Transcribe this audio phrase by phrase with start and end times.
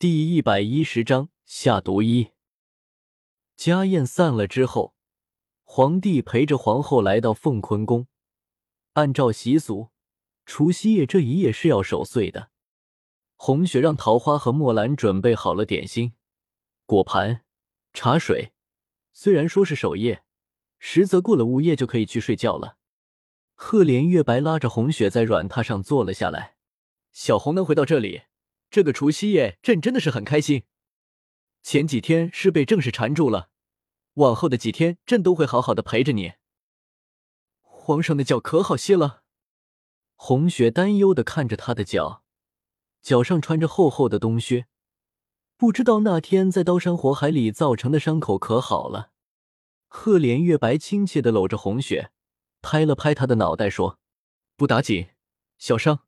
[0.00, 2.30] 第一百一十章下毒一。
[3.54, 4.94] 家宴散了之后，
[5.62, 8.06] 皇帝陪着皇后来到凤坤宫。
[8.94, 9.90] 按照习俗，
[10.46, 12.48] 除夕夜这一夜是要守岁的。
[13.36, 16.14] 红雪让桃花和墨兰准备好了点心、
[16.86, 17.44] 果盘、
[17.92, 18.52] 茶水。
[19.12, 20.24] 虽然说是守夜，
[20.78, 22.78] 实则过了午夜就可以去睡觉了。
[23.54, 26.56] 赫连月白拉着红雪在软榻上坐了下来。
[27.12, 28.22] 小红能回到这里。
[28.70, 30.62] 这个除夕夜，朕真的是很开心。
[31.62, 33.50] 前几天是被正事缠住了，
[34.14, 36.34] 往后的几天，朕都会好好的陪着你。
[37.60, 39.24] 皇上的脚可好些了？
[40.14, 42.22] 红雪担忧的看着他的脚，
[43.02, 44.66] 脚上穿着厚厚的冬靴，
[45.56, 49.10] 不知道那天在刀山火海里造成的伤口可好了。
[49.88, 52.12] 赫连月白亲切的搂着红雪，
[52.62, 53.98] 拍了拍他的脑袋，说
[54.56, 55.08] ：“不打紧，
[55.58, 56.04] 小伤。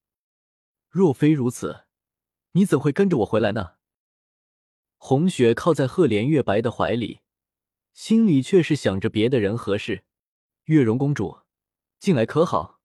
[0.89, 1.87] 若非如此。”
[2.53, 3.73] 你怎会跟着我回来呢？
[4.99, 7.21] 红雪靠在赫连月白的怀里，
[7.93, 10.05] 心里却是想着别的人和事。
[10.65, 11.41] 月容公主
[11.99, 12.81] 近来可好？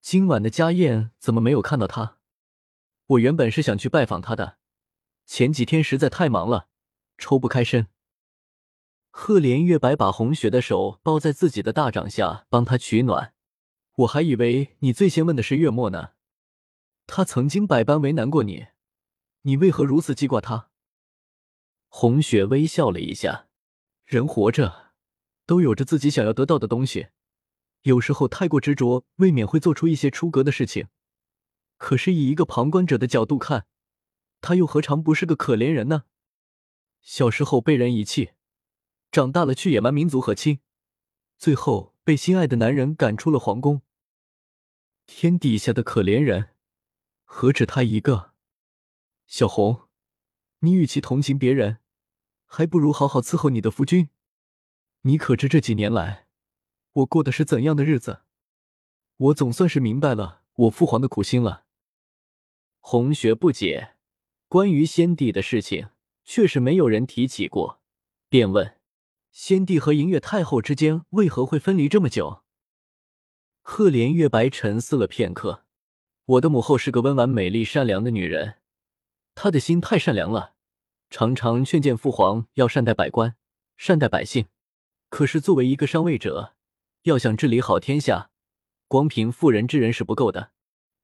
[0.00, 2.18] 今晚的家宴怎么没有看到她？
[3.06, 4.58] 我原本是想去拜访她的，
[5.24, 6.68] 前几天实在太忙了，
[7.16, 7.88] 抽不开身。
[9.10, 13.32] 赫连月白把红雪的手抱在自己的大掌下，帮她取暖。
[13.96, 16.10] 我还以为你最先问的是月末呢，
[17.06, 18.66] 她曾经百般为难过你。
[19.46, 20.70] 你为何如此记挂他？
[21.88, 23.48] 红雪微笑了一下。
[24.06, 24.92] 人活着
[25.44, 27.08] 都有着自己想要得到的东西，
[27.82, 30.88] 有时候太过执着，未免会做出一些出格的事情。
[31.76, 33.66] 可是以一个旁观者的角度看，
[34.40, 36.04] 他又何尝不是个可怜人呢？
[37.02, 38.30] 小时候被人遗弃，
[39.10, 40.60] 长大了去野蛮民族和亲，
[41.36, 43.82] 最后被心爱的男人赶出了皇宫。
[45.06, 46.54] 天底下的可怜人，
[47.24, 48.33] 何止他一个？
[49.26, 49.88] 小红，
[50.60, 51.78] 你与其同情别人，
[52.44, 54.10] 还不如好好伺候你的夫君。
[55.02, 56.26] 你可知这几年来，
[56.92, 58.22] 我过的是怎样的日子？
[59.16, 61.64] 我总算是明白了我父皇的苦心了。
[62.80, 63.96] 红雪不解，
[64.46, 65.88] 关于先帝的事情，
[66.24, 67.80] 却是没有人提起过，
[68.28, 68.78] 便问：
[69.32, 72.42] 先帝和银月太后之间为何会分离这么久？
[73.62, 75.64] 赫连月白沉思了片刻，
[76.26, 78.58] 我的母后是个温婉、美丽、善良的女人。
[79.34, 80.54] 他的心太善良了，
[81.10, 83.36] 常常劝谏父皇要善待百官，
[83.76, 84.46] 善待百姓。
[85.08, 86.54] 可是作为一个上位者，
[87.02, 88.30] 要想治理好天下，
[88.88, 90.52] 光凭妇人之仁是不够的。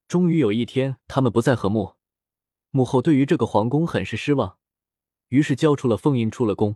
[0.07, 1.95] 终于有一天，他们不再和睦，
[2.71, 4.57] 母后对于这个皇宫很是失望，
[5.29, 6.75] 于是交出了凤印，出了宫，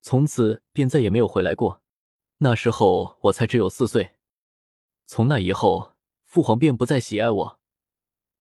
[0.00, 1.82] 从此便再也没有回来过。
[2.38, 4.12] 那时候我才只有四岁。
[5.06, 5.92] 从那以后，
[6.24, 7.60] 父皇便不再喜爱我。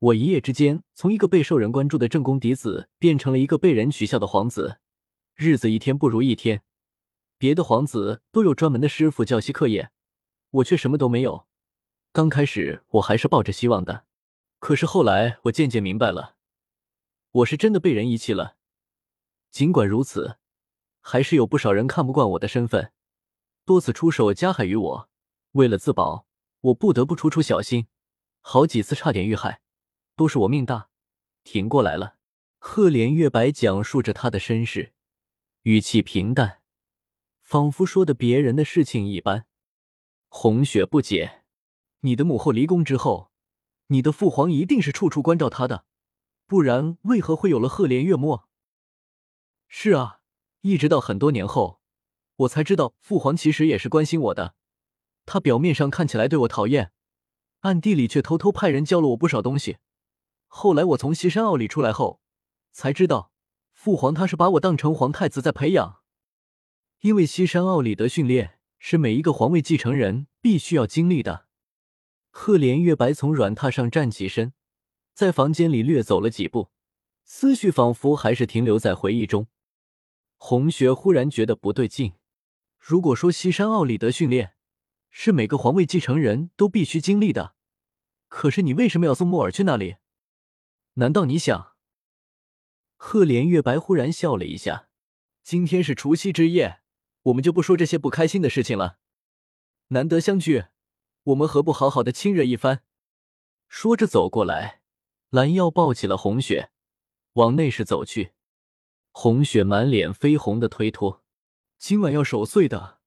[0.02, 4.80] 我一夜之间从一个备受人关注的正宫嫡子变成了一个被人取笑的皇子，
[5.36, 6.64] 日子一天不如一天。
[7.38, 9.92] 别的皇子都有专门的师傅教习课业，
[10.50, 11.46] 我却什么都没有。
[12.12, 14.06] 刚开始我还是抱着希望的，
[14.58, 16.36] 可是后来我渐渐明白了，
[17.30, 18.56] 我是真的被人遗弃了。
[19.52, 20.38] 尽管如此，
[21.00, 22.92] 还是有不少人看不惯我的身份，
[23.66, 25.10] 多次出手加害于我。
[25.52, 26.26] 为了自保，
[26.62, 27.86] 我不得不处处小心，
[28.40, 29.61] 好几次差点遇害。
[30.22, 30.88] 都是我命大，
[31.44, 32.18] 挺过来了。
[32.60, 34.94] 赫连月白讲述着他的身世，
[35.64, 36.62] 语气平淡，
[37.42, 39.48] 仿佛说的别人的事情一般。
[40.28, 41.42] 红雪不解
[42.02, 43.32] ：“你的母后离宫之后，
[43.88, 45.86] 你的父皇一定是处处关照她的，
[46.46, 48.48] 不然为何会有了赫连月末
[49.68, 50.20] ？”“是啊，
[50.62, 51.82] 一直到很多年后，
[52.36, 54.54] 我才知道父皇其实也是关心我的。
[55.26, 56.92] 他表面上看起来对我讨厌，
[57.62, 59.78] 暗地里却偷偷派人教了我不少东西。”
[60.54, 62.20] 后来我从西山坳里出来后，
[62.74, 63.32] 才知道
[63.72, 66.02] 父皇他是把我当成皇太子在培养。
[67.00, 71.48] 因为西山坳里的训练是每一个皇位继承人必须要经历的。
[72.32, 74.52] 赫连月白从软榻上站起身，
[75.14, 76.70] 在房间里略走了几步，
[77.24, 79.48] 思绪仿佛还是停留在回忆中。
[80.36, 82.14] 红雪忽然觉得不对劲。
[82.78, 84.56] 如果说西山坳里的训练
[85.10, 87.56] 是每个皇位继承人都必须经历的，
[88.28, 89.96] 可是你为什么要送木耳去那里？
[90.96, 91.76] 难道你想？
[92.98, 94.90] 赫连月白忽然笑了一下。
[95.42, 96.82] 今天是除夕之夜，
[97.24, 99.00] 我们就不说这些不开心的事情了。
[99.88, 100.66] 难得相聚，
[101.24, 102.84] 我们何不好好的亲热一番？
[103.68, 104.82] 说着走过来，
[105.30, 106.72] 拦腰抱起了红雪，
[107.34, 108.34] 往内室走去。
[109.12, 111.24] 红雪满脸绯红的推脱
[111.80, 113.00] ：“今晚要守岁的，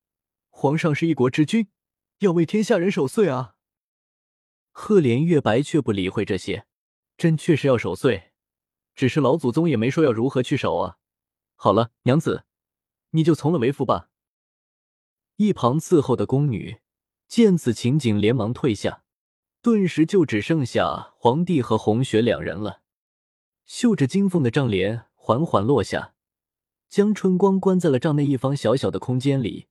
[0.49, 1.69] 皇上是一国之君，
[2.19, 3.55] 要为天下人守岁啊。”
[4.71, 6.67] 赫连月白却不理会这些。
[7.17, 8.31] 朕确实要守岁，
[8.93, 10.97] 只是老祖宗也没说要如何去守啊。
[11.55, 12.45] 好了，娘子，
[13.11, 14.09] 你就从了为妇吧。
[15.37, 16.79] 一旁伺候的宫女
[17.27, 19.03] 见此情景，连忙退下，
[19.61, 22.81] 顿时就只剩下皇帝和红雪两人了。
[23.65, 26.13] 绣着金凤的帐帘缓缓落下，
[26.87, 29.67] 将春光关在了帐内一方小小的空间里。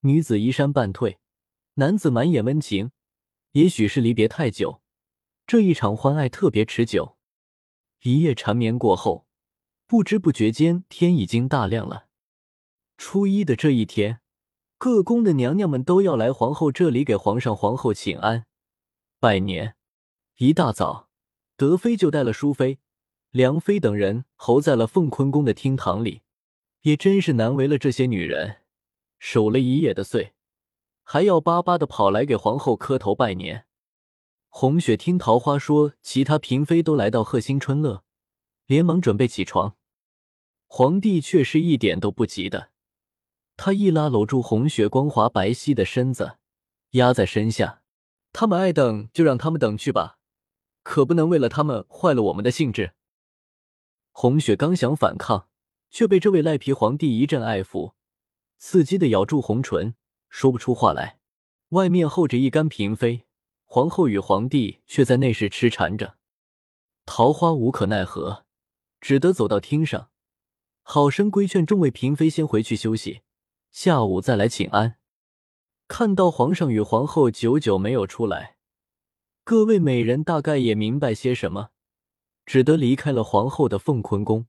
[0.00, 1.18] 女子移山半退，
[1.74, 2.92] 男子满眼温情。
[3.52, 4.80] 也许是离别太久，
[5.46, 7.16] 这一场欢爱特别持久。
[8.02, 9.26] 一夜缠绵过后，
[9.86, 12.06] 不知不觉间天已经大亮了。
[12.98, 14.20] 初一的这一天。
[14.78, 18.44] 各宫的娘娘们都要来皇后这里给皇上、皇后请安、
[19.18, 19.74] 拜年。
[20.36, 21.08] 一大早，
[21.56, 22.78] 德妃就带了淑妃、
[23.30, 26.20] 良妃等人候在了凤坤宫的厅堂里。
[26.82, 28.58] 也真是难为了这些女人，
[29.18, 30.34] 守了一夜的岁，
[31.02, 33.65] 还要巴巴的跑来给皇后磕头拜年。
[34.58, 38.02] 红雪听桃花说其他嫔妃都来到贺新春乐，
[38.64, 39.76] 连忙准备起床。
[40.66, 42.70] 皇帝却是一点都不急的。
[43.58, 46.38] 他一拉搂住红雪光滑白皙的身子，
[46.92, 47.82] 压在身下。
[48.32, 50.16] 他们爱等就让他们等去吧，
[50.82, 52.94] 可不能为了他们坏了我们的兴致。
[54.10, 55.50] 红雪刚想反抗，
[55.90, 57.92] 却被这位赖皮皇帝一阵爱抚，
[58.56, 59.94] 刺激的咬住红唇，
[60.30, 61.18] 说不出话来。
[61.68, 63.25] 外面候着一干嫔妃，
[63.66, 66.16] 皇后与皇帝却在内室痴缠着。
[67.04, 68.46] 桃花无可奈何，
[69.00, 70.10] 只得走到厅上，
[70.82, 73.22] 好生规劝众位嫔妃先回去休息。
[73.70, 74.96] 下午再来请安。
[75.88, 78.56] 看到皇上与皇后久久没有出来，
[79.44, 81.70] 各位美人大概也明白些什么，
[82.44, 84.46] 只得离开了皇后的凤坤宫。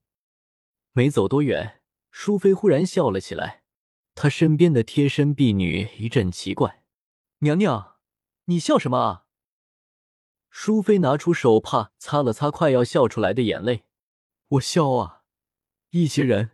[0.94, 3.64] 没走多远，淑妃忽然笑了起来。
[4.16, 6.84] 她身边的贴身婢女一阵奇怪
[7.40, 7.97] ：“娘娘，
[8.48, 9.26] 你笑什么啊？”
[10.52, 13.86] 淑妃拿出手帕擦了擦快要笑出来的眼泪
[14.50, 15.24] ：“我笑啊，
[15.92, 16.52] 一些人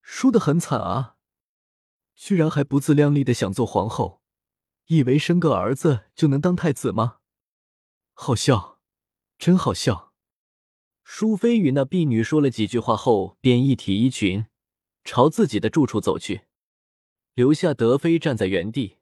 [0.00, 1.16] 输得很惨啊。”
[2.14, 4.22] 居然还不自量力的想做皇后，
[4.86, 7.18] 以为生个儿子就能当太子吗？
[8.12, 8.80] 好笑，
[9.38, 10.12] 真好笑！
[11.04, 14.46] 淑妃与那婢女说了几句话后，便一体衣裙
[15.04, 16.42] 朝自己的住处走去，
[17.34, 18.98] 留下德妃站在原地，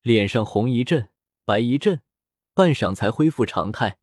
[0.00, 1.10] 脸上红一阵，
[1.48, 2.02] 白一阵，
[2.52, 3.98] 半晌才恢复常态。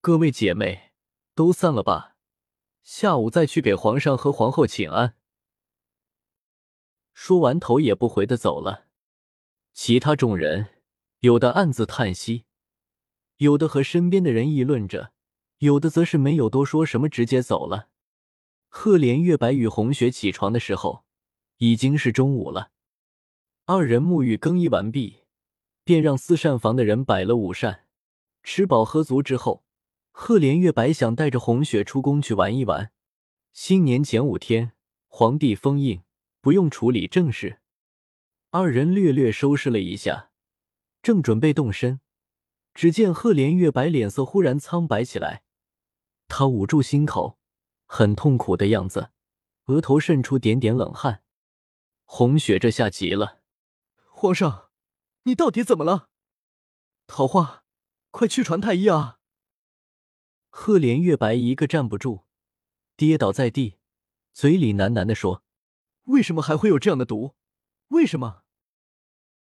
[0.00, 0.92] 各位姐妹，
[1.34, 2.14] 都散了吧，
[2.84, 5.16] 下午再去给皇上和皇后请安。
[7.12, 8.86] 说完，头也不回的走了。
[9.72, 10.68] 其他众人
[11.18, 12.44] 有的暗自叹息，
[13.38, 15.12] 有的和身边的人议论着，
[15.58, 17.88] 有的则是没有多说什么，直接走了。
[18.68, 21.04] 赫连月白与红雪起床的时候，
[21.56, 22.70] 已经是中午了。
[23.64, 25.23] 二人沐浴更衣完毕，
[25.84, 27.84] 便让四膳房的人摆了午膳。
[28.42, 29.64] 吃饱喝足之后，
[30.10, 32.90] 赫连月白想带着红雪出宫去玩一玩。
[33.52, 34.72] 新年前五天，
[35.06, 36.02] 皇帝封印。
[36.40, 37.60] 不用处理正事，
[38.50, 40.28] 二人略略收拾了一下，
[41.00, 42.00] 正准备动身，
[42.74, 45.42] 只见赫连月白脸色忽然苍白起来，
[46.28, 47.38] 他捂住心口，
[47.86, 49.08] 很痛苦的样子，
[49.68, 51.22] 额头渗出点点冷汗。
[52.04, 53.40] 红雪这下急了
[54.12, 54.63] ：“皇上，
[55.24, 56.08] 你到底怎么了？
[57.06, 57.64] 桃花，
[58.10, 59.18] 快去传太医啊！”
[60.48, 62.24] 赫连月白一个站不住，
[62.96, 63.78] 跌倒在地，
[64.32, 65.42] 嘴里喃喃的说。
[66.04, 67.34] 为什么还会有这样的毒？
[67.88, 68.43] 为什么？